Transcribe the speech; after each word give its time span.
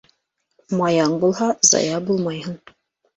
Маяң 0.79 1.13
булһа 1.23 1.49
зая 1.73 1.99
булмайһың. 2.09 2.57